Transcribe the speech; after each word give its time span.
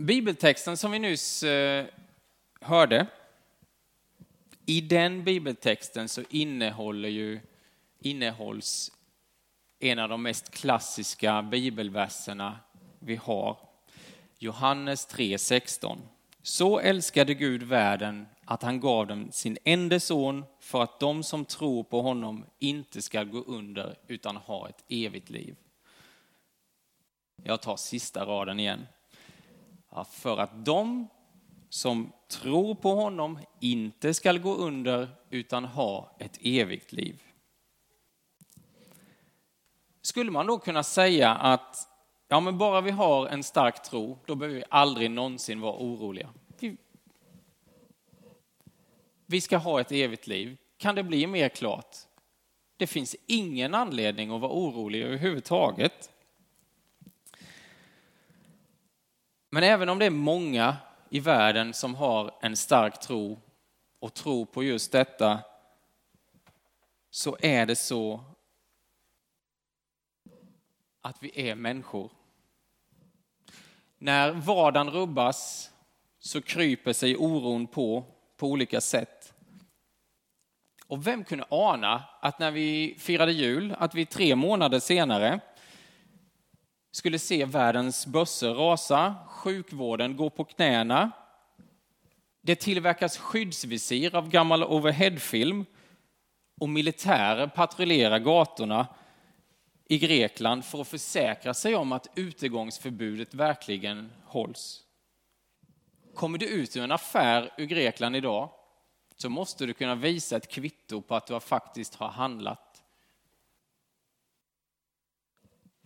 Bibeltexten 0.00 0.76
som 0.76 0.90
vi 0.90 0.98
nyss 0.98 1.42
eh, 1.42 1.86
hörde, 2.60 3.06
i 4.66 4.80
den 4.80 5.24
bibeltexten 5.24 6.08
så 6.08 6.22
innehåller 6.30 7.08
ju, 7.08 7.40
innehålls 7.98 8.92
en 9.78 9.98
av 9.98 10.08
de 10.08 10.22
mest 10.22 10.50
klassiska 10.50 11.42
bibelverserna 11.42 12.58
vi 12.98 13.16
har. 13.16 13.56
Johannes 14.38 15.08
3.16. 15.08 15.98
Så 16.42 16.78
älskade 16.78 17.34
Gud 17.34 17.62
världen 17.62 18.26
att 18.44 18.62
han 18.62 18.80
gav 18.80 19.06
dem 19.06 19.32
sin 19.32 19.58
enda 19.64 20.00
son 20.00 20.44
för 20.60 20.82
att 20.82 21.00
de 21.00 21.22
som 21.22 21.44
tror 21.44 21.84
på 21.84 22.02
honom 22.02 22.44
inte 22.58 23.02
ska 23.02 23.24
gå 23.24 23.38
under 23.38 23.98
utan 24.06 24.36
ha 24.36 24.68
ett 24.68 24.84
evigt 24.88 25.30
liv. 25.30 25.56
Jag 27.42 27.62
tar 27.62 27.76
sista 27.76 28.26
raden 28.26 28.60
igen. 28.60 28.86
Ja, 29.98 30.04
för 30.04 30.36
att 30.36 30.64
de 30.64 31.08
som 31.68 32.12
tror 32.28 32.74
på 32.74 32.94
honom 32.94 33.38
inte 33.60 34.14
ska 34.14 34.32
gå 34.32 34.54
under 34.54 35.08
utan 35.30 35.64
ha 35.64 36.16
ett 36.18 36.38
evigt 36.42 36.92
liv. 36.92 37.22
Skulle 40.02 40.30
man 40.30 40.46
då 40.46 40.58
kunna 40.58 40.82
säga 40.82 41.34
att 41.34 41.88
ja, 42.28 42.40
men 42.40 42.58
bara 42.58 42.80
vi 42.80 42.90
har 42.90 43.26
en 43.26 43.42
stark 43.42 43.82
tro, 43.82 44.18
då 44.26 44.34
behöver 44.34 44.58
vi 44.58 44.64
aldrig 44.70 45.10
någonsin 45.10 45.60
vara 45.60 45.76
oroliga. 45.76 46.28
Vi, 46.60 46.76
vi 49.26 49.40
ska 49.40 49.56
ha 49.56 49.80
ett 49.80 49.92
evigt 49.92 50.26
liv. 50.26 50.56
Kan 50.76 50.94
det 50.94 51.02
bli 51.02 51.26
mer 51.26 51.48
klart? 51.48 51.96
Det 52.76 52.86
finns 52.86 53.16
ingen 53.26 53.74
anledning 53.74 54.30
att 54.30 54.40
vara 54.40 54.52
orolig 54.52 55.02
överhuvudtaget. 55.02 56.10
Men 59.58 59.64
även 59.64 59.88
om 59.88 59.98
det 59.98 60.06
är 60.06 60.10
många 60.10 60.76
i 61.10 61.20
världen 61.20 61.74
som 61.74 61.94
har 61.94 62.34
en 62.40 62.56
stark 62.56 63.00
tro 63.00 63.38
och 64.00 64.14
tror 64.14 64.44
på 64.44 64.64
just 64.64 64.92
detta 64.92 65.40
så 67.10 67.36
är 67.40 67.66
det 67.66 67.76
så 67.76 68.20
att 71.00 71.22
vi 71.22 71.48
är 71.48 71.54
människor. 71.54 72.10
När 73.98 74.32
vardagen 74.32 74.90
rubbas 74.90 75.70
så 76.18 76.42
kryper 76.42 76.92
sig 76.92 77.16
oron 77.16 77.66
på 77.66 78.04
på 78.36 78.46
olika 78.46 78.80
sätt. 78.80 79.34
Och 80.86 81.06
vem 81.06 81.24
kunde 81.24 81.44
ana 81.50 82.04
att 82.20 82.38
när 82.38 82.50
vi 82.50 82.96
firade 82.98 83.32
jul, 83.32 83.74
att 83.78 83.94
vi 83.94 84.06
tre 84.06 84.36
månader 84.36 84.80
senare 84.80 85.40
skulle 86.90 87.18
se 87.18 87.44
världens 87.44 88.06
börser 88.06 88.54
rasa, 88.54 89.14
sjukvården 89.28 90.16
gå 90.16 90.30
på 90.30 90.44
knäna. 90.44 91.10
Det 92.42 92.54
tillverkas 92.54 93.18
skyddsvisir 93.18 94.14
av 94.14 94.28
gammal 94.28 94.64
overheadfilm 94.64 95.64
och 96.60 96.68
militärer 96.68 97.46
patrullerar 97.46 98.18
gatorna 98.18 98.86
i 99.88 99.98
Grekland 99.98 100.64
för 100.64 100.80
att 100.80 100.88
försäkra 100.88 101.54
sig 101.54 101.74
om 101.76 101.92
att 101.92 102.06
utegångsförbudet 102.14 103.34
verkligen 103.34 104.12
hålls. 104.24 104.84
Kommer 106.14 106.38
du 106.38 106.46
ut 106.46 106.76
ur 106.76 106.84
en 106.84 106.92
affär 106.92 107.50
ur 107.56 107.66
Grekland 107.66 108.16
idag 108.16 108.50
så 109.16 109.28
måste 109.28 109.66
du 109.66 109.74
kunna 109.74 109.94
visa 109.94 110.36
ett 110.36 110.48
kvitto 110.48 111.02
på 111.02 111.14
att 111.14 111.26
du 111.26 111.40
faktiskt 111.40 111.94
har 111.94 112.08
handlat 112.08 112.67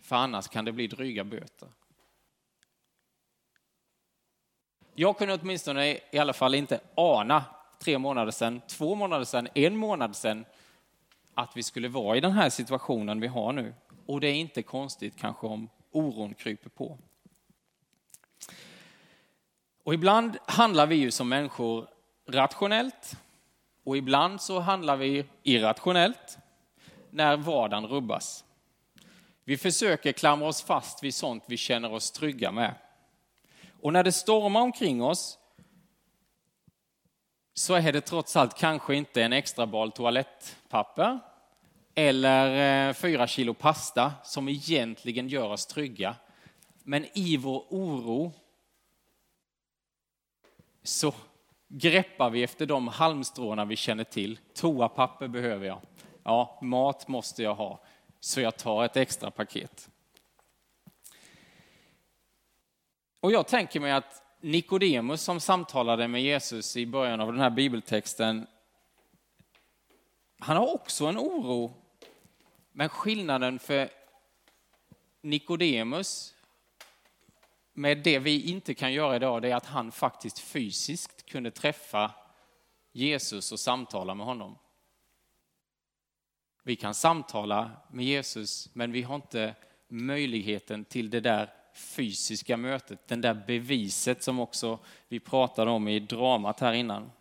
För 0.03 0.15
annars 0.15 0.47
kan 0.47 0.65
det 0.65 0.71
bli 0.71 0.87
dryga 0.87 1.23
böter. 1.23 1.69
Jag 4.95 5.17
kunde 5.17 5.33
åtminstone 5.33 5.99
i 6.11 6.17
alla 6.17 6.33
fall 6.33 6.55
inte 6.55 6.79
ana 6.95 7.43
tre 7.79 7.97
månader 7.97 8.31
sedan, 8.31 8.61
två 8.67 8.95
månader 8.95 9.25
sedan, 9.25 9.47
en 9.53 9.77
månad 9.77 10.15
sedan 10.15 10.45
att 11.33 11.57
vi 11.57 11.63
skulle 11.63 11.87
vara 11.87 12.17
i 12.17 12.19
den 12.19 12.31
här 12.31 12.49
situationen 12.49 13.19
vi 13.19 13.27
har 13.27 13.53
nu. 13.53 13.73
Och 14.05 14.21
det 14.21 14.27
är 14.27 14.33
inte 14.33 14.63
konstigt 14.63 15.17
kanske 15.17 15.47
om 15.47 15.69
oron 15.91 16.33
kryper 16.33 16.69
på. 16.69 16.97
Och 19.83 19.93
ibland 19.93 20.37
handlar 20.45 20.87
vi 20.87 20.95
ju 20.95 21.11
som 21.11 21.29
människor 21.29 21.87
rationellt 22.27 23.17
och 23.83 23.97
ibland 23.97 24.41
så 24.41 24.59
handlar 24.59 24.97
vi 24.97 25.25
irrationellt 25.43 26.37
när 27.09 27.37
vardagen 27.37 27.87
rubbas. 27.87 28.42
Vi 29.45 29.57
försöker 29.57 30.11
klamra 30.11 30.47
oss 30.47 30.61
fast 30.61 31.03
vid 31.03 31.15
sånt 31.15 31.43
vi 31.47 31.57
känner 31.57 31.93
oss 31.93 32.11
trygga 32.11 32.51
med. 32.51 32.75
Och 33.81 33.93
när 33.93 34.03
det 34.03 34.11
stormar 34.11 34.61
omkring 34.61 35.03
oss 35.03 35.37
så 37.53 37.73
är 37.73 37.91
det 37.91 38.01
trots 38.01 38.35
allt 38.35 38.57
kanske 38.57 38.95
inte 38.95 39.23
en 39.23 39.33
extra 39.33 39.67
bal 39.67 39.91
toalettpapper 39.91 41.19
eller 41.95 42.87
eh, 42.89 42.93
fyra 42.93 43.27
kilo 43.27 43.53
pasta 43.53 44.13
som 44.23 44.49
egentligen 44.49 45.27
gör 45.27 45.49
oss 45.49 45.65
trygga. 45.65 46.15
Men 46.83 47.05
i 47.17 47.37
vår 47.37 47.65
oro 47.69 48.31
så 50.83 51.13
greppar 51.67 52.29
vi 52.29 52.43
efter 52.43 52.65
de 52.65 52.87
halmstråna 52.87 53.65
vi 53.65 53.75
känner 53.75 54.03
till. 54.03 54.39
Toapapper 54.53 55.27
behöver 55.27 55.67
jag. 55.67 55.81
Ja, 56.23 56.59
mat 56.61 57.07
måste 57.07 57.43
jag 57.43 57.55
ha 57.55 57.79
så 58.23 58.41
jag 58.41 58.57
tar 58.57 58.85
ett 58.85 58.97
extra 58.97 59.31
paket. 59.31 59.89
Och 63.19 63.31
jag 63.31 63.47
tänker 63.47 63.79
mig 63.79 63.91
att 63.91 64.23
Nikodemus 64.41 65.21
som 65.21 65.39
samtalade 65.39 66.07
med 66.07 66.23
Jesus 66.23 66.77
i 66.77 66.85
början 66.85 67.21
av 67.21 67.31
den 67.31 67.41
här 67.41 67.49
bibeltexten, 67.49 68.47
han 70.39 70.57
har 70.57 70.73
också 70.73 71.05
en 71.05 71.17
oro. 71.17 71.73
Men 72.71 72.89
skillnaden 72.89 73.59
för 73.59 73.89
Nikodemus 75.21 76.35
med 77.73 77.97
det 77.97 78.19
vi 78.19 78.49
inte 78.49 78.73
kan 78.73 78.93
göra 78.93 79.15
idag, 79.15 79.41
det 79.41 79.51
är 79.51 79.55
att 79.55 79.65
han 79.65 79.91
faktiskt 79.91 80.39
fysiskt 80.39 81.25
kunde 81.25 81.51
träffa 81.51 82.11
Jesus 82.91 83.51
och 83.51 83.59
samtala 83.59 84.15
med 84.15 84.25
honom. 84.25 84.57
Vi 86.63 86.75
kan 86.75 86.93
samtala 86.93 87.71
med 87.91 88.05
Jesus, 88.05 88.69
men 88.73 88.91
vi 88.91 89.01
har 89.01 89.15
inte 89.15 89.55
möjligheten 89.87 90.85
till 90.85 91.09
det 91.09 91.19
där 91.19 91.53
fysiska 91.73 92.57
mötet, 92.57 93.07
den 93.07 93.21
där 93.21 93.43
beviset 93.47 94.23
som 94.23 94.39
också 94.39 94.79
vi 95.07 95.19
pratade 95.19 95.71
om 95.71 95.87
i 95.87 95.99
dramat 95.99 96.59
här 96.59 96.73
innan. 96.73 97.11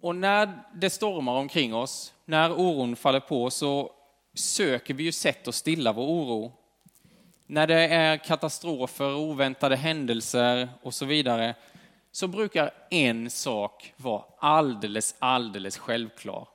Och 0.00 0.16
när 0.16 0.62
det 0.74 0.90
stormar 0.90 1.34
omkring 1.34 1.74
oss, 1.74 2.14
när 2.24 2.52
oron 2.52 2.96
faller 2.96 3.20
på, 3.20 3.50
så 3.50 3.92
söker 4.34 4.94
vi 4.94 5.02
ju 5.02 5.12
sätt 5.12 5.48
att 5.48 5.54
stilla 5.54 5.92
vår 5.92 6.06
oro 6.06 6.59
när 7.50 7.66
det 7.66 7.88
är 7.88 8.16
katastrofer, 8.16 9.14
oväntade 9.14 9.76
händelser 9.76 10.68
och 10.82 10.94
så 10.94 11.06
vidare, 11.06 11.54
så 12.10 12.28
brukar 12.28 12.70
en 12.90 13.30
sak 13.30 13.94
vara 13.96 14.24
alldeles, 14.38 15.14
alldeles 15.18 15.78
självklar. 15.78 16.48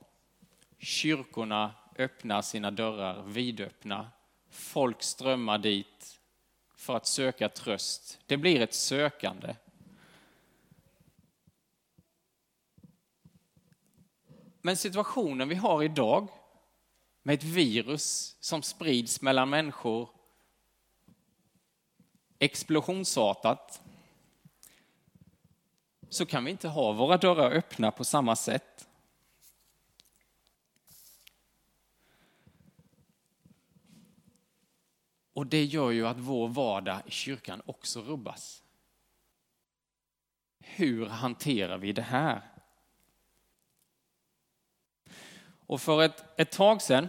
Kyrkorna 0.78 1.74
öppnar 1.98 2.42
sina 2.42 2.70
dörrar 2.70 3.22
vidöppna. 3.22 4.10
Folk 4.50 5.02
strömmar 5.02 5.58
dit 5.58 6.20
för 6.76 6.96
att 6.96 7.06
söka 7.06 7.48
tröst. 7.48 8.18
Det 8.26 8.36
blir 8.36 8.60
ett 8.60 8.74
sökande. 8.74 9.54
Men 14.62 14.76
situationen 14.76 15.48
vi 15.48 15.54
har 15.54 15.82
idag 15.82 16.28
med 17.22 17.34
ett 17.34 17.44
virus 17.44 18.36
som 18.40 18.62
sprids 18.62 19.22
mellan 19.22 19.50
människor 19.50 20.15
explosionsartat 22.38 23.82
så 26.08 26.26
kan 26.26 26.44
vi 26.44 26.50
inte 26.50 26.68
ha 26.68 26.92
våra 26.92 27.16
dörrar 27.16 27.50
öppna 27.50 27.90
på 27.90 28.04
samma 28.04 28.36
sätt. 28.36 28.88
Och 35.32 35.46
det 35.46 35.64
gör 35.64 35.90
ju 35.90 36.06
att 36.06 36.18
vår 36.18 36.48
vardag 36.48 37.02
i 37.06 37.10
kyrkan 37.10 37.62
också 37.66 38.02
rubbas. 38.02 38.62
Hur 40.58 41.06
hanterar 41.06 41.78
vi 41.78 41.92
det 41.92 42.02
här? 42.02 42.42
Och 45.66 45.80
för 45.80 46.02
ett, 46.02 46.24
ett 46.40 46.50
tag 46.50 46.82
sedan 46.82 47.08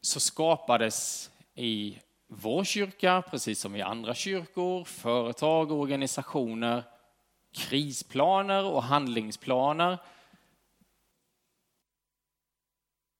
så 0.00 0.20
skapades 0.20 1.30
i 1.54 1.98
vår 2.28 2.64
kyrka, 2.64 3.22
precis 3.30 3.60
som 3.60 3.76
i 3.76 3.82
andra 3.82 4.14
kyrkor, 4.14 4.84
företag 4.84 5.72
och 5.72 5.78
organisationer, 5.78 6.84
krisplaner 7.52 8.64
och 8.64 8.82
handlingsplaner 8.82 9.98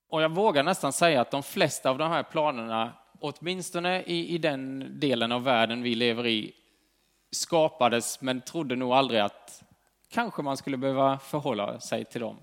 Och 0.09 0.23
jag 0.23 0.29
vågar 0.29 0.63
nästan 0.63 0.93
säga 0.93 1.21
att 1.21 1.31
de 1.31 1.43
flesta 1.43 1.91
av 1.91 1.99
de 1.99 2.11
här 2.11 2.23
planerna, 2.23 2.93
åtminstone 3.21 4.03
i, 4.03 4.35
i 4.35 4.39
den 4.39 4.91
delen 5.01 5.33
av 5.33 5.45
världen 5.45 5.83
vi 5.83 5.95
lever 5.95 6.27
i, 6.27 6.53
skapades 7.31 8.21
men 8.21 8.41
trodde 8.41 8.77
nog 8.77 8.93
aldrig 8.93 9.21
att 9.21 9.63
kanske 10.09 10.43
man 10.43 10.57
skulle 10.57 10.77
behöva 10.77 11.19
förhålla 11.19 11.81
sig 11.81 12.05
till 12.05 12.21
dem. 12.21 12.37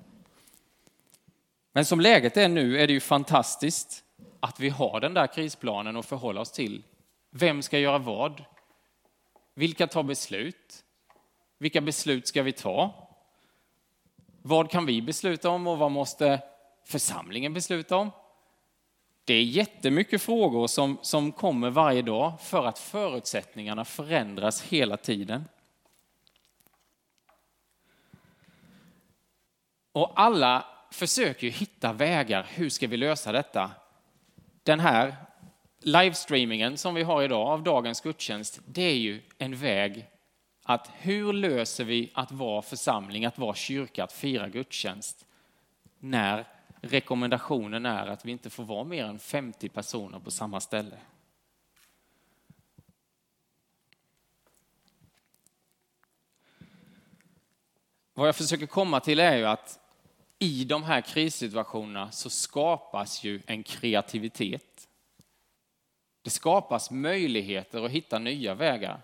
Men 1.72 1.86
som 1.86 2.00
läget 2.00 2.38
är 2.38 2.50
nu 2.50 2.80
är 2.80 2.88
det 2.88 2.94
ju 2.94 3.00
fantastiskt 3.00 4.05
att 4.40 4.60
vi 4.60 4.70
har 4.70 5.00
den 5.00 5.14
där 5.14 5.28
krisplanen 5.28 5.98
att 5.98 6.06
förhålla 6.06 6.42
oss 6.42 6.52
till. 6.52 6.84
Vem 7.30 7.62
ska 7.62 7.80
göra 7.80 7.98
vad? 7.98 8.44
Vilka 9.54 9.88
tar 9.88 10.04
beslut? 10.04 10.84
Vilka 11.58 11.82
beslut 11.82 12.28
ska 12.28 12.44
vi 12.44 12.52
ta? 12.52 12.94
Vad 14.42 14.72
kan 14.72 14.86
vi 14.86 15.02
besluta 15.02 15.50
om 15.50 15.68
och 15.68 15.78
vad 15.78 15.92
måste 15.92 16.42
församlingen 16.84 17.54
besluta 17.54 17.96
om? 17.96 18.12
Det 19.26 19.34
är 19.34 19.44
jättemycket 19.44 20.22
frågor 20.22 20.68
som, 20.68 20.98
som 21.02 21.32
kommer 21.32 21.70
varje 21.70 22.02
dag 22.02 22.42
för 22.42 22.66
att 22.66 22.80
förutsättningarna 22.80 23.86
förändras 23.86 24.62
hela 24.62 24.98
tiden. 24.98 25.46
Och 29.92 30.12
alla 30.16 30.66
försöker 30.92 31.48
hitta 31.48 31.94
vägar. 31.94 32.48
Hur 32.50 32.70
ska 32.70 32.88
vi 32.88 32.98
lösa 32.98 33.32
detta? 33.32 33.72
Den 34.66 34.80
här 34.80 35.16
livestreamingen 35.80 36.78
som 36.78 36.96
vi 36.96 37.04
har 37.04 37.24
idag 37.24 37.48
av 37.48 37.64
dagens 37.64 38.02
gudstjänst, 38.02 38.60
det 38.66 38.82
är 38.82 38.96
ju 38.96 39.22
en 39.38 39.56
väg 39.56 40.10
att 40.64 40.90
hur 40.94 41.34
löser 41.34 41.84
vi 41.84 42.12
att 42.14 42.32
vara 42.32 42.62
församling, 42.62 43.26
att 43.26 43.38
vara 43.38 43.56
kyrka, 43.56 44.04
att 44.04 44.12
fira 44.12 44.50
gudstjänst 44.50 45.26
när 46.00 46.48
rekommendationen 46.82 47.86
är 47.86 48.08
att 48.08 48.26
vi 48.26 48.32
inte 48.32 48.50
får 48.50 48.64
vara 48.64 48.84
mer 48.84 49.06
än 49.06 49.20
50 49.20 49.70
personer 49.70 50.20
på 50.20 50.32
samma 50.32 50.60
ställe. 50.60 50.98
Vad 58.14 58.28
jag 58.28 58.36
försöker 58.36 58.66
komma 58.66 59.00
till 59.00 59.20
är 59.20 59.38
ju 59.38 59.46
att 59.46 59.80
i 60.40 60.66
de 60.66 60.84
här 60.84 61.02
krissituationerna 61.02 62.12
så 62.12 62.30
skapas 62.30 63.24
ju 63.24 63.42
en 63.46 63.64
kreativitet. 63.64 64.88
Det 66.22 66.30
skapas 66.30 66.92
möjligheter 66.92 67.86
att 67.86 67.92
hitta 67.92 68.20
nya 68.20 68.56
vägar. 68.56 69.02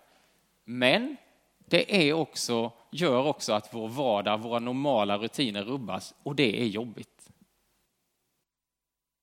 Men 0.63 1.17
det 1.57 2.09
är 2.09 2.13
också, 2.13 2.71
gör 2.91 3.27
också 3.27 3.53
att 3.53 3.73
vår 3.73 3.87
vardag, 3.87 4.37
våra 4.37 4.59
normala 4.59 5.17
rutiner 5.17 5.63
rubbas 5.63 6.13
och 6.23 6.35
det 6.35 6.61
är 6.61 6.65
jobbigt. 6.65 7.29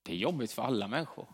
Det 0.02 0.12
är 0.12 0.16
jobbigt 0.16 0.52
för 0.52 0.62
alla 0.62 0.88
människor. 0.88 1.26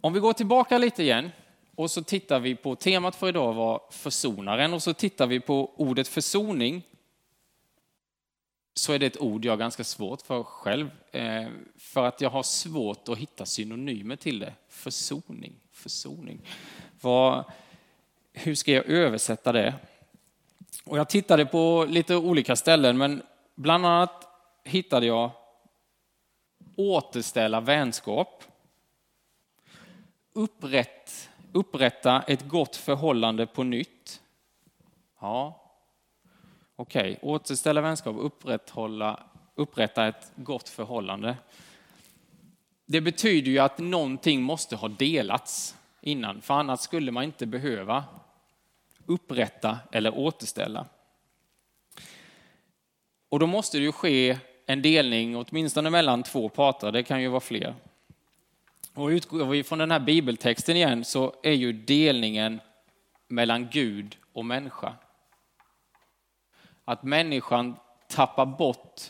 Om 0.00 0.12
vi 0.12 0.20
går 0.20 0.32
tillbaka 0.32 0.78
lite 0.78 1.02
igen 1.02 1.30
och 1.74 1.90
så 1.90 2.02
tittar 2.02 2.40
vi 2.40 2.54
på 2.54 2.76
temat 2.76 3.16
för 3.16 3.28
idag 3.28 3.52
var 3.52 3.80
försonaren 3.90 4.74
och 4.74 4.82
så 4.82 4.92
tittar 4.94 5.26
vi 5.26 5.40
på 5.40 5.70
ordet 5.76 6.08
försoning. 6.08 6.82
Så 8.74 8.92
är 8.92 8.98
det 8.98 9.06
ett 9.06 9.20
ord 9.20 9.44
jag 9.44 9.52
har 9.52 9.56
ganska 9.56 9.84
svårt 9.84 10.22
för 10.22 10.42
själv, 10.42 10.90
eh, 11.12 11.48
för 11.76 12.06
att 12.06 12.20
jag 12.20 12.30
har 12.30 12.42
svårt 12.42 13.08
att 13.08 13.18
hitta 13.18 13.46
synonymer 13.46 14.16
till 14.16 14.38
det. 14.38 14.54
Försoning, 14.68 15.54
försoning. 15.72 16.40
Vad, 17.00 17.44
hur 18.32 18.54
ska 18.54 18.72
jag 18.72 18.86
översätta 18.86 19.52
det? 19.52 19.74
Och 20.84 20.98
jag 20.98 21.08
tittade 21.08 21.46
på 21.46 21.86
lite 21.88 22.16
olika 22.16 22.56
ställen, 22.56 22.98
men 22.98 23.22
bland 23.54 23.86
annat 23.86 24.28
hittade 24.64 25.06
jag 25.06 25.30
återställa 26.76 27.60
vänskap, 27.60 28.44
upprätt 30.32 31.29
upprätta 31.52 32.22
ett 32.22 32.48
gott 32.48 32.76
förhållande 32.76 33.46
på 33.46 33.62
nytt. 33.62 34.20
Ja, 35.20 35.60
okej. 36.76 37.18
Okay. 37.20 37.30
Återställa 37.30 37.80
vänskap, 37.80 38.16
upprätthålla, 38.18 39.20
upprätta 39.54 40.06
ett 40.06 40.32
gott 40.36 40.68
förhållande. 40.68 41.36
Det 42.86 43.00
betyder 43.00 43.50
ju 43.50 43.58
att 43.58 43.78
någonting 43.78 44.42
måste 44.42 44.76
ha 44.76 44.88
delats 44.88 45.76
innan, 46.00 46.40
för 46.40 46.54
annars 46.54 46.80
skulle 46.80 47.12
man 47.12 47.24
inte 47.24 47.46
behöva 47.46 48.04
upprätta 49.06 49.78
eller 49.92 50.18
återställa. 50.18 50.86
Och 53.28 53.38
då 53.38 53.46
måste 53.46 53.78
det 53.78 53.84
ju 53.84 53.92
ske 53.92 54.38
en 54.66 54.82
delning 54.82 55.36
åtminstone 55.36 55.90
mellan 55.90 56.22
två 56.22 56.48
parter, 56.48 56.92
det 56.92 57.02
kan 57.02 57.22
ju 57.22 57.28
vara 57.28 57.40
fler. 57.40 57.74
Och 58.94 59.06
utgår 59.06 59.46
vi 59.46 59.64
från 59.64 59.78
den 59.78 59.90
här 59.90 60.00
bibeltexten 60.00 60.76
igen 60.76 61.04
så 61.04 61.34
är 61.42 61.52
ju 61.52 61.72
delningen 61.72 62.60
mellan 63.28 63.68
Gud 63.72 64.16
och 64.32 64.44
människa. 64.44 64.94
Att 66.84 67.02
människan 67.02 67.76
tappar 68.08 68.46
bort 68.46 69.00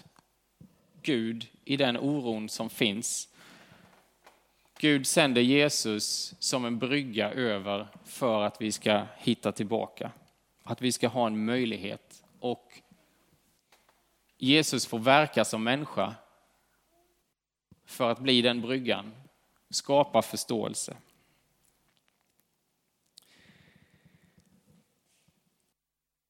Gud 1.03 1.47
i 1.65 1.77
den 1.77 1.97
oron 1.97 2.49
som 2.49 2.71
finns. 2.71 3.29
Gud 4.79 5.07
sänder 5.07 5.43
Jesus 5.43 6.35
som 6.39 6.65
en 6.65 6.79
brygga 6.79 7.31
över 7.31 7.89
för 8.05 8.43
att 8.43 8.61
vi 8.61 8.73
ska 8.73 9.03
hitta 9.17 9.53
tillbaka. 9.53 10.11
Att 10.63 10.83
vi 10.83 10.93
ska 10.93 11.09
ha 11.09 11.27
en 11.27 11.45
möjlighet. 11.45 12.25
Och 12.41 12.81
Jesus 14.39 14.87
får 14.87 14.99
verka 14.99 15.45
som 15.45 15.65
människa 15.65 16.15
för 17.85 18.11
att 18.11 18.19
bli 18.19 18.43
den 18.43 18.61
bryggan 18.61 19.13
skapa 19.71 20.23
förståelse. 20.23 20.97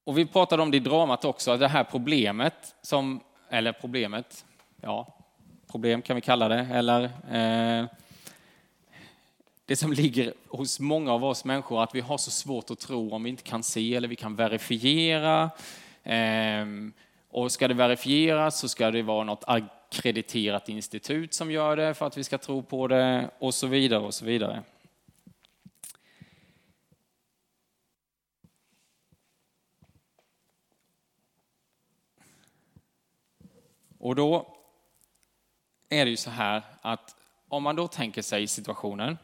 Och 0.05 0.19
vi 0.19 0.27
pratade 0.27 0.63
om 0.63 0.71
det 0.71 0.77
i 0.77 0.81
dramat 0.81 1.25
också, 1.25 1.57
det 1.57 1.69
här 1.69 1.85
problemet 1.85 2.75
som, 2.83 3.21
eller 3.49 3.73
problemet, 3.73 4.45
ja, 4.81 5.15
problem 5.71 6.03
kan 6.03 6.17
vi 6.17 6.23
kalla 6.23 6.49
det, 6.49 6.61
eller 6.61 7.05
eh, 7.05 7.87
det 9.65 9.77
som 9.77 9.93
ligger 9.93 10.35
hos 10.49 10.81
många 10.81 11.13
av 11.13 11.25
oss 11.25 11.45
människor, 11.45 11.83
att 11.83 11.95
vi 11.95 12.01
har 12.01 12.19
så 12.19 12.31
svårt 12.31 12.71
att 12.71 12.79
tro 12.79 13.15
om 13.15 13.23
vi 13.23 13.31
inte 13.31 13.43
kan 13.43 13.63
se 13.63 13.95
eller 13.95 14.09
vi 14.09 14.17
kan 14.17 14.37
verifiera. 14.37 15.51
Eh, 16.03 16.67
och 17.31 17.53
ska 17.53 17.69
det 17.69 17.75
verifieras 17.75 18.59
så 18.59 18.69
ska 18.69 18.91
det 18.91 19.03
vara 19.03 19.25
något 19.25 19.45
krediterat 19.91 20.69
institut 20.69 21.35
som 21.35 21.51
gör 21.51 21.77
det 21.77 21.95
för 21.95 22.07
att 22.07 22.17
vi 22.17 22.25
ska 22.25 22.39
tro 22.39 22.63
på 22.63 22.89
det 22.89 23.31
och 23.39 23.55
så 23.55 23.67
vidare 23.67 24.01
och 24.01 24.15
så 24.15 24.25
vidare. 24.25 24.63
Och 33.99 34.15
då 34.15 34.57
är 35.89 36.05
det 36.05 36.11
ju 36.11 36.17
så 36.17 36.31
här 36.31 36.63
att 36.81 37.17
om 37.49 37.63
man 37.63 37.77
då 37.77 37.89
tänker 37.89 38.23
sig 38.23 38.47
situationen 38.47 39.19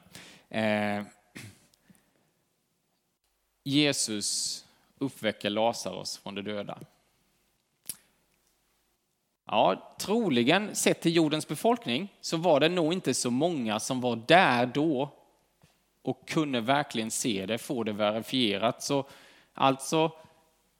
eh, 0.49 1.03
Jesus 3.65 4.65
uppväcker 4.99 5.51
Lazarus 5.51 6.19
från 6.19 6.35
de 6.35 6.43
döda. 6.43 6.79
Ja, 9.47 9.95
troligen 9.99 10.75
sett 10.75 11.01
till 11.01 11.17
jordens 11.17 11.49
befolkning 11.49 12.09
så 12.21 12.37
var 12.37 12.61
det 12.61 12.69
nog 12.69 12.93
inte 12.93 13.15
så 13.15 13.31
många 13.31 13.81
som 13.81 14.01
var 14.01 14.17
där 14.27 14.67
då 14.67 15.11
och 16.03 16.29
kunde 16.29 16.61
verkligen 16.61 17.11
se 17.11 17.47
det, 17.47 17.59
få 17.59 17.83
det 17.83 17.93
verifierat. 17.93 18.83
Så 18.83 19.05
alltså 19.55 20.13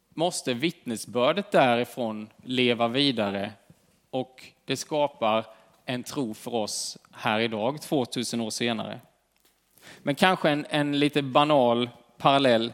måste 0.09 0.55
vittnesbördet 0.55 1.51
därifrån 1.51 2.29
leva 2.43 2.89
vidare 2.89 3.53
och 4.11 4.45
det 4.65 4.77
skapar 4.77 5.47
en 5.85 6.03
tro 6.03 6.35
för 6.35 6.55
oss 6.55 6.99
här 7.13 7.41
idag, 7.41 7.83
2000 7.83 8.41
år 8.41 8.51
senare. 8.51 9.01
Men 9.99 10.15
kanske 10.15 10.51
en, 10.51 10.67
en 10.71 10.99
lite 10.99 11.23
banal 11.23 11.91
parallell 12.19 12.73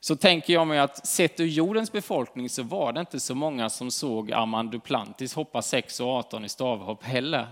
så 0.00 0.16
tänker 0.16 0.52
jag 0.52 0.66
mig 0.66 0.78
att 0.78 1.06
sett 1.06 1.40
ur 1.40 1.46
jordens 1.46 1.92
befolkning 1.92 2.48
så 2.48 2.62
var 2.62 2.92
det 2.92 3.00
inte 3.00 3.20
så 3.20 3.34
många 3.34 3.70
som 3.70 3.90
såg 3.90 4.32
Armand 4.32 4.70
Duplantis 4.70 5.34
hoppa 5.34 5.62
6 5.62 6.00
och 6.00 6.08
18 6.08 6.44
i 6.44 6.48
stavhopp 6.48 7.04
heller. 7.04 7.46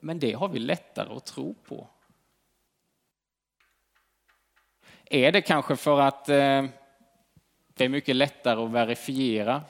Men 0.00 0.18
det 0.18 0.32
har 0.32 0.48
vi 0.48 0.58
lättare 0.58 1.16
att 1.16 1.26
tro 1.26 1.54
på. 1.54 1.88
Är 5.04 5.32
det 5.32 5.42
kanske 5.42 5.76
för 5.76 6.00
att 6.00 6.28
eh, 6.28 6.64
det 7.74 7.84
är 7.84 7.88
mycket 7.88 8.16
lättare 8.16 8.64
att 8.64 8.70
verifiera, 8.70 9.62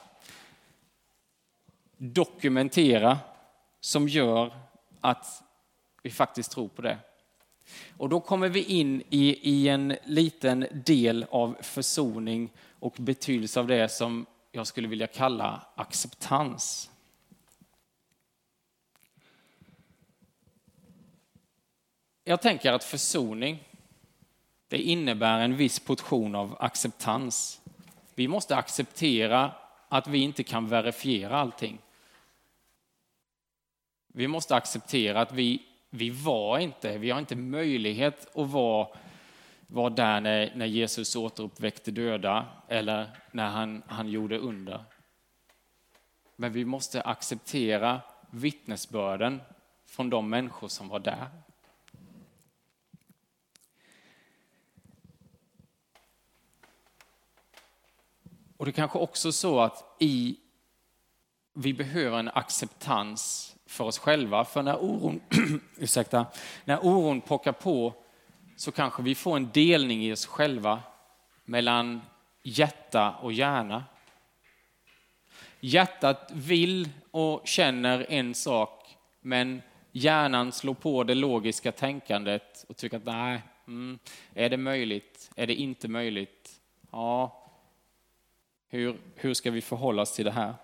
dokumentera, 1.97 3.19
som 3.81 4.09
gör 4.09 4.59
att 5.01 5.43
vi 6.03 6.11
faktiskt 6.11 6.53
tror 6.53 6.69
på 6.69 6.83
det? 6.83 6.99
Och 7.97 8.09
då 8.09 8.21
kommer 8.21 8.49
vi 8.49 8.65
in 8.65 9.03
i, 9.11 9.51
i 9.51 9.69
en 9.69 9.97
liten 10.05 10.67
del 10.73 11.27
av 11.31 11.57
försoning 11.61 12.51
och 12.79 12.95
betydelse 12.99 13.61
av 13.61 13.67
det 13.67 13.89
som 13.89 14.27
jag 14.53 14.67
skulle 14.67 14.89
vilja 14.89 15.07
kalla 15.07 15.67
acceptans. 15.75 16.91
Jag 22.25 22.43
tänker 22.43 22.73
att 22.73 22.85
försoning, 22.85 23.69
det 24.69 24.79
innebär 24.79 25.39
en 25.39 25.57
viss 25.57 25.81
portion 25.81 26.35
av 26.35 26.57
acceptans. 26.61 27.61
Vi 28.15 28.29
måste 28.29 28.57
acceptera 28.57 29.53
att 29.89 30.09
vi 30.09 30.19
inte 30.19 30.43
kan 30.43 30.69
verifiera 30.69 31.37
allting. 31.37 31.79
Vi 34.07 34.29
måste 34.29 34.57
acceptera 34.57 35.21
att 35.21 35.33
vi, 35.33 35.63
vi 35.97 36.11
var 36.11 36.59
inte, 36.59 36.99
vi 36.99 37.11
har 37.11 37.19
inte 37.19 37.37
möjlighet 37.37 38.37
att 38.37 38.51
vara, 38.51 38.89
vara 39.67 39.91
där 39.91 40.21
när, 40.21 40.53
när 40.55 40.67
Jesus 40.67 41.17
återuppväckte 41.17 41.91
döda 41.91 42.47
eller 42.69 43.11
när 43.31 43.49
han, 43.49 43.83
han 43.87 44.09
gjorde 44.09 44.39
under. 44.39 44.85
Men 46.37 46.53
vi 46.53 46.65
måste 46.65 47.03
acceptera 47.03 48.01
vittnesbörden 48.31 49.41
från 49.87 50.11
de 50.11 50.31
människor 50.31 50.69
som 50.69 50.89
var 50.89 50.99
där. 50.99 51.29
Och 58.57 58.67
det 58.67 58.73
kanske 58.73 58.99
också 58.99 59.33
så 59.33 59.61
att 59.61 59.97
i, 60.01 60.37
vi 61.59 61.73
behöver 61.73 62.19
en 62.19 62.31
acceptans 62.35 63.53
för 63.67 63.85
oss 63.85 63.99
själva. 63.99 64.45
För 64.45 64.63
när 64.63 64.77
oron, 64.77 65.21
ursäkta, 65.77 66.27
när 66.65 66.79
oron 66.79 67.21
pockar 67.21 67.53
på 67.53 67.95
så 68.57 68.73
kanske 68.73 69.03
vi 69.03 69.15
får 69.15 69.37
en 69.37 69.51
delning 69.53 70.05
i 70.05 70.13
oss 70.13 70.27
själva 70.27 70.83
mellan 71.45 72.01
hjärta 72.43 73.15
och 73.23 73.33
hjärna. 73.33 73.85
Hjärtat 75.61 76.31
vill 76.35 76.89
och 77.11 77.43
känner 77.45 78.07
en 78.09 78.35
sak, 78.35 78.97
men 79.21 79.63
hjärnan 79.93 80.53
slår 80.53 80.75
på 80.75 81.05
det 81.05 81.15
logiska 81.15 81.73
tänkandet 81.73 82.65
och 82.69 82.77
tycker 82.77 82.97
att 82.97 83.05
nej, 83.05 83.43
mm, 83.67 83.99
är 84.35 84.49
det 84.49 84.57
möjligt? 84.57 85.31
Är 85.37 85.47
det 85.47 85.55
inte 85.55 85.89
möjligt? 85.89 86.61
Ja, 86.91 87.43
hur, 88.69 88.97
hur 89.15 89.35
ska 89.35 89.51
vi 89.51 89.61
förhålla 89.61 90.03
oss 90.03 90.13
till 90.13 90.25
det 90.25 90.31
här? 90.31 90.55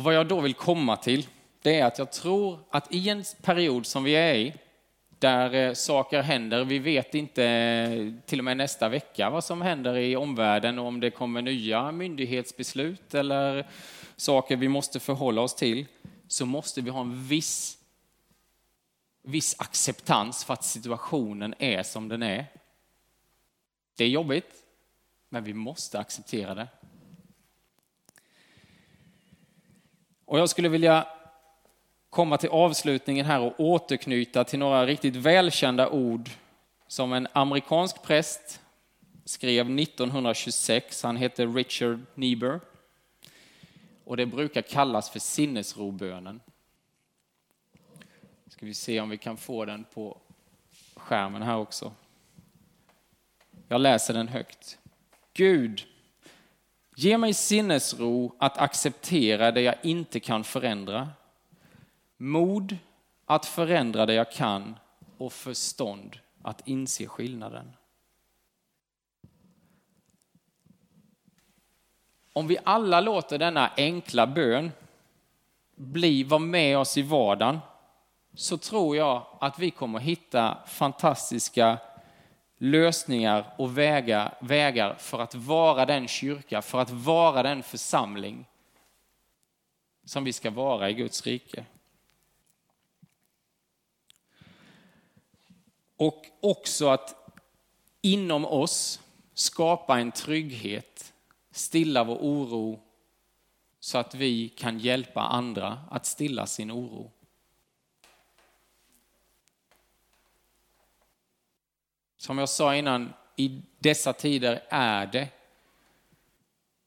Och 0.00 0.04
vad 0.04 0.14
jag 0.14 0.28
då 0.28 0.40
vill 0.40 0.54
komma 0.54 0.96
till, 0.96 1.26
det 1.62 1.80
är 1.80 1.84
att 1.84 1.98
jag 1.98 2.12
tror 2.12 2.58
att 2.70 2.94
i 2.94 3.08
en 3.08 3.24
period 3.42 3.86
som 3.86 4.04
vi 4.04 4.12
är 4.12 4.34
i, 4.34 4.54
där 5.18 5.54
eh, 5.54 5.72
saker 5.72 6.22
händer, 6.22 6.64
vi 6.64 6.78
vet 6.78 7.14
inte 7.14 7.44
eh, 7.44 8.12
till 8.26 8.38
och 8.38 8.44
med 8.44 8.56
nästa 8.56 8.88
vecka 8.88 9.30
vad 9.30 9.44
som 9.44 9.62
händer 9.62 9.96
i 9.96 10.16
omvärlden 10.16 10.78
och 10.78 10.86
om 10.86 11.00
det 11.00 11.10
kommer 11.10 11.42
nya 11.42 11.92
myndighetsbeslut 11.92 13.14
eller 13.14 13.66
saker 14.16 14.56
vi 14.56 14.68
måste 14.68 15.00
förhålla 15.00 15.40
oss 15.40 15.54
till, 15.54 15.86
så 16.28 16.46
måste 16.46 16.80
vi 16.80 16.90
ha 16.90 17.00
en 17.00 17.24
viss 17.24 17.78
viss 19.22 19.56
acceptans 19.58 20.44
för 20.44 20.54
att 20.54 20.64
situationen 20.64 21.54
är 21.58 21.82
som 21.82 22.08
den 22.08 22.22
är. 22.22 22.46
Det 23.96 24.04
är 24.04 24.08
jobbigt, 24.08 24.54
men 25.28 25.44
vi 25.44 25.54
måste 25.54 25.98
acceptera 25.98 26.54
det. 26.54 26.68
Och 30.30 30.38
jag 30.38 30.48
skulle 30.48 30.68
vilja 30.68 31.06
komma 32.10 32.36
till 32.36 32.48
avslutningen 32.48 33.26
här 33.26 33.40
och 33.40 33.60
återknyta 33.60 34.44
till 34.44 34.58
några 34.58 34.86
riktigt 34.86 35.16
välkända 35.16 35.88
ord 35.88 36.30
som 36.86 37.12
en 37.12 37.28
amerikansk 37.32 38.02
präst 38.02 38.60
skrev 39.24 39.78
1926. 39.78 41.02
Han 41.02 41.16
hette 41.16 41.46
Richard 41.46 42.00
Niebuhr. 42.14 42.60
Och 44.04 44.16
det 44.16 44.26
brukar 44.26 44.62
kallas 44.62 45.10
för 45.10 45.18
sinnesrobönen 45.18 46.40
ska 48.48 48.66
vi 48.66 48.74
se 48.74 49.00
om 49.00 49.08
vi 49.08 49.18
kan 49.18 49.36
få 49.36 49.64
den 49.64 49.84
på 49.84 50.18
skärmen 50.94 51.42
här 51.42 51.56
också. 51.56 51.92
Jag 53.68 53.80
läser 53.80 54.14
den 54.14 54.28
högt. 54.28 54.78
Gud, 55.34 55.86
ge 57.02 57.18
mig 57.18 57.34
sinnesro 57.34 58.32
att 58.38 58.58
acceptera 58.58 59.52
det 59.52 59.60
jag 59.60 59.74
inte 59.82 60.20
kan 60.20 60.44
förändra. 60.44 61.08
Mod 62.16 62.76
att 63.26 63.46
förändra 63.46 64.06
det 64.06 64.14
jag 64.14 64.32
kan 64.32 64.78
och 65.18 65.32
förstånd 65.32 66.18
att 66.42 66.68
inse 66.68 67.06
skillnaden. 67.06 67.72
Om 72.32 72.46
vi 72.46 72.58
alla 72.64 73.00
låter 73.00 73.38
denna 73.38 73.70
enkla 73.76 74.26
bön 74.26 74.72
bli, 75.76 76.24
vara 76.24 76.38
med 76.38 76.78
oss 76.78 76.98
i 76.98 77.02
vardagen 77.02 77.58
så 78.34 78.58
tror 78.58 78.96
jag 78.96 79.26
att 79.40 79.58
vi 79.58 79.70
kommer 79.70 79.98
hitta 79.98 80.58
fantastiska 80.66 81.78
lösningar 82.62 83.54
och 83.58 83.78
vägar, 83.78 84.34
vägar 84.40 84.94
för 84.94 85.20
att 85.20 85.34
vara 85.34 85.86
den 85.86 86.08
kyrka, 86.08 86.62
för 86.62 86.78
att 86.78 86.90
vara 86.90 87.42
den 87.42 87.62
församling 87.62 88.46
som 90.04 90.24
vi 90.24 90.32
ska 90.32 90.50
vara 90.50 90.90
i 90.90 90.94
Guds 90.94 91.26
rike. 91.26 91.64
Och 95.96 96.26
också 96.40 96.88
att 96.88 97.34
inom 98.00 98.44
oss 98.44 99.00
skapa 99.34 99.98
en 99.98 100.12
trygghet, 100.12 101.12
stilla 101.50 102.04
vår 102.04 102.16
oro 102.16 102.80
så 103.80 103.98
att 103.98 104.14
vi 104.14 104.48
kan 104.48 104.78
hjälpa 104.78 105.20
andra 105.20 105.78
att 105.90 106.06
stilla 106.06 106.46
sin 106.46 106.70
oro. 106.70 107.10
Som 112.20 112.38
jag 112.38 112.48
sa 112.48 112.74
innan, 112.76 113.12
i 113.36 113.62
dessa 113.78 114.12
tider 114.12 114.62
är 114.68 115.06
det 115.06 115.28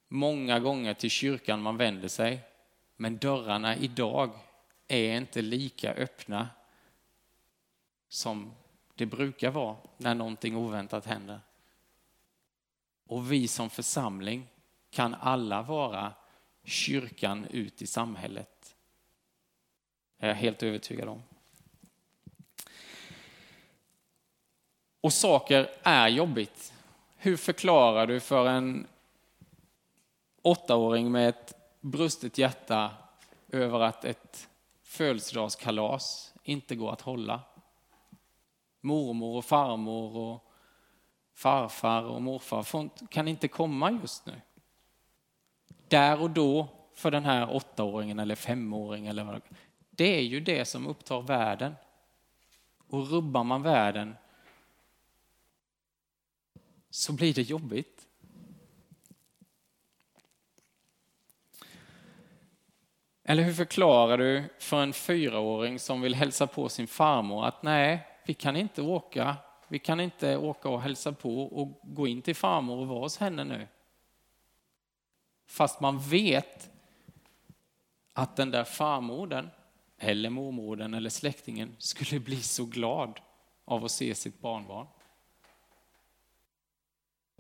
många 0.08 0.60
gånger 0.60 0.94
till 0.94 1.10
kyrkan 1.10 1.62
man 1.62 1.78
vänder 1.78 2.08
sig. 2.08 2.40
Men 2.96 3.18
dörrarna 3.18 3.76
idag 3.76 4.40
är 4.88 5.18
inte 5.18 5.42
lika 5.42 5.94
öppna 5.94 6.50
som 8.10 8.54
det 8.96 9.06
brukar 9.06 9.52
vara 9.52 9.78
när 9.98 10.16
någonting 10.16 10.56
oväntat 10.56 11.06
händer. 11.06 11.40
Och 13.08 13.32
vi 13.32 13.48
som 13.48 13.70
församling 13.70 14.48
kan 14.90 15.14
alla 15.14 15.62
vara 15.62 16.14
kyrkan 16.64 17.46
ut 17.46 17.82
i 17.82 17.88
samhället. 17.88 18.76
Det 20.18 20.26
är 20.26 20.30
jag 20.30 20.36
helt 20.36 20.64
övertygad 20.64 21.10
om. 21.10 21.24
Och 25.04 25.14
saker 25.14 25.70
är 25.84 26.08
jobbigt. 26.08 26.74
Hur 27.18 27.38
förklarar 27.38 28.08
du 28.08 28.20
för 28.20 28.48
en 28.48 28.88
åttaåring 30.42 31.12
med 31.12 31.30
ett 31.30 31.54
brustet 31.82 32.38
hjärta 32.38 32.92
över 33.50 33.80
att 33.80 34.06
ett 34.06 34.50
födelsedagskalas 34.84 36.34
inte 36.44 36.76
går 36.76 36.92
att 36.92 37.02
hålla? 37.02 37.42
Mormor 38.82 39.38
och 39.38 39.46
farmor 39.46 40.18
och 40.18 40.52
farfar 41.34 42.04
och 42.04 42.22
morfar 42.22 42.90
kan 43.08 43.28
inte 43.28 43.48
komma 43.48 43.92
just 43.92 44.26
nu. 44.26 44.42
Där 45.88 46.22
och 46.22 46.30
då 46.30 46.68
för 46.96 47.12
den 47.12 47.26
här 47.26 47.56
åttaåringen 47.56 48.20
eller 48.20 48.36
femåringen 48.36 49.08
eller 49.08 49.24
vad 49.24 49.42
det 49.90 50.18
är 50.18 50.24
ju 50.24 50.40
det 50.40 50.66
som 50.66 50.88
upptar 50.88 51.22
världen. 51.22 51.76
Och 52.90 53.10
rubbar 53.10 53.44
man 53.44 53.62
världen 53.64 54.16
så 56.94 57.14
blir 57.14 57.34
det 57.34 57.42
jobbigt. 57.42 58.08
Eller 63.24 63.44
hur 63.44 63.54
förklarar 63.54 64.18
du 64.18 64.44
för 64.60 64.84
en 64.84 64.94
fyraåring 64.94 65.80
som 65.80 66.02
vill 66.02 66.16
hälsa 66.16 66.48
på 66.48 66.70
sin 66.70 66.88
farmor 66.88 67.46
att 67.46 67.64
nej, 67.64 68.08
vi 68.26 68.34
kan 68.34 68.56
inte 68.56 68.82
åka, 68.82 69.36
vi 69.68 69.80
kan 69.80 70.00
inte 70.00 70.38
åka 70.38 70.70
och 70.70 70.82
hälsa 70.82 71.14
på 71.14 71.44
och 71.44 71.80
gå 71.84 72.08
in 72.08 72.22
till 72.22 72.36
farmor 72.36 72.78
och 72.78 72.88
vara 72.88 73.00
hos 73.00 73.18
henne 73.18 73.44
nu. 73.44 73.68
Fast 75.46 75.80
man 75.80 76.00
vet 76.00 76.72
att 78.14 78.36
den 78.36 78.52
där 78.52 78.64
farmodern 78.64 79.50
eller 79.98 80.30
mormodern 80.30 80.94
eller 80.94 81.10
släktingen 81.10 81.76
skulle 81.78 82.20
bli 82.20 82.42
så 82.42 82.66
glad 82.66 83.20
av 83.66 83.86
att 83.86 83.92
se 83.92 84.16
sitt 84.16 84.40
barnbarn 84.40 84.88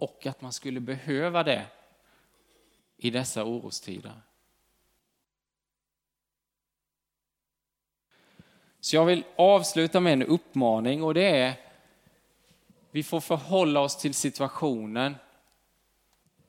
och 0.04 0.26
att 0.26 0.42
man 0.42 0.54
skulle 0.54 0.80
behöva 0.80 1.44
det 1.44 1.66
i 2.98 3.10
dessa 3.10 3.44
orostider. 3.44 4.22
Så 8.80 8.96
jag 8.96 9.06
vill 9.06 9.24
avsluta 9.36 10.00
med 10.00 10.14
en 10.14 10.24
uppmaning 10.24 11.04
och 11.04 11.14
det 11.14 11.40
är 11.40 11.54
Vi 12.92 13.04
får 13.04 13.20
förhålla 13.22 13.80
oss 13.80 13.98
till 13.98 14.14
situationen. 14.14 15.16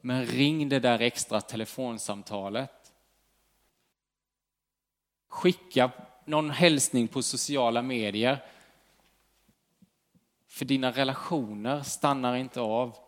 Men 0.00 0.26
ring 0.26 0.68
det 0.68 0.80
där 0.80 1.00
extra 1.00 1.40
telefonsamtalet. 1.40 2.92
Skicka 5.28 5.90
någon 6.25 6.50
hälsning 6.50 7.08
på 7.08 7.23
sociala 7.23 7.82
medier. 7.82 8.44
För 10.46 10.64
dina 10.64 10.90
relationer 10.90 11.82
stannar 11.82 12.37
inte 12.37 12.61
av. 12.61 13.03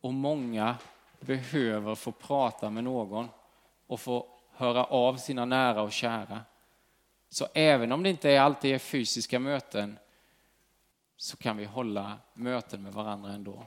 Och 0.00 0.14
många 0.14 0.76
behöver 1.20 1.94
få 1.94 2.12
prata 2.12 2.70
med 2.70 2.84
någon 2.84 3.28
och 3.86 4.00
få 4.00 4.26
höra 4.52 4.84
av 4.84 5.16
sina 5.16 5.44
nära 5.44 5.82
och 5.82 5.92
kära. 5.92 6.40
Så 7.28 7.46
även 7.54 7.92
om 7.92 8.02
det 8.02 8.10
inte 8.10 8.42
alltid 8.42 8.74
är 8.74 8.78
fysiska 8.78 9.38
möten 9.38 9.98
så 11.16 11.36
kan 11.36 11.56
vi 11.56 11.64
hålla 11.64 12.18
möten 12.34 12.82
med 12.82 12.92
varandra 12.92 13.32
ändå. 13.32 13.66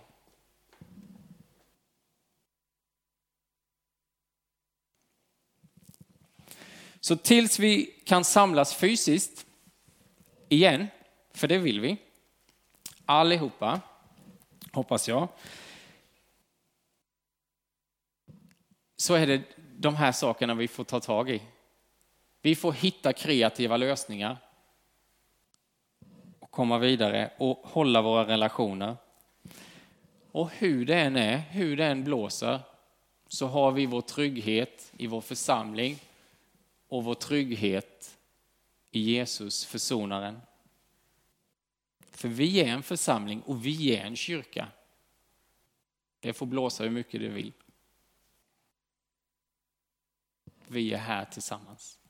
Så 7.00 7.16
tills 7.16 7.60
vi 7.60 7.86
kan 8.06 8.24
samlas 8.24 8.76
fysiskt 8.76 9.46
igen, 10.50 10.88
för 11.34 11.48
det 11.48 11.58
vill 11.58 11.80
vi, 11.80 11.98
allihopa, 13.06 13.82
hoppas 14.72 15.08
jag, 15.08 15.28
så 19.02 19.14
är 19.14 19.28
det 19.28 19.42
de 19.78 19.96
här 19.96 20.12
sakerna 20.12 20.54
vi 20.54 20.68
får 20.68 20.84
ta 20.84 21.00
tag 21.00 21.30
i. 21.30 21.42
Vi 22.42 22.56
får 22.56 22.74
hitta 22.74 23.14
kreativa 23.14 23.78
lösningar 23.78 24.38
och 26.40 26.52
komma 26.52 26.78
vidare 26.78 27.32
och 27.38 27.58
hålla 27.64 28.02
våra 28.02 28.28
relationer. 28.28 28.96
Och 30.32 30.50
hur 30.52 30.86
det 30.86 31.00
än 31.00 31.16
är, 31.16 31.38
hur 31.38 31.78
det 31.78 31.86
än 31.86 32.04
blåser, 32.04 32.60
så 33.28 33.48
har 33.48 33.72
vi 33.72 33.86
vår 33.86 34.02
trygghet 34.02 34.92
i 34.98 35.08
vår 35.08 35.22
församling 35.22 36.00
och 36.88 37.04
vår 37.04 37.16
trygghet 37.16 38.18
i 38.92 39.00
Jesus, 39.00 39.66
försonaren. 39.66 40.42
För 42.12 42.28
vi 42.28 42.62
är 42.62 42.68
en 42.68 42.84
församling 42.84 43.42
och 43.42 43.66
vi 43.66 43.96
är 43.96 44.06
en 44.06 44.16
kyrka. 44.16 44.68
Det 46.20 46.34
får 46.34 46.46
blåsa 46.46 46.84
hur 46.84 46.92
mycket 46.92 47.22
det 47.22 47.30
vill. 47.30 47.52
Vi 50.72 50.94
är 50.94 50.98
här 50.98 51.26
tillsammans. 51.26 52.01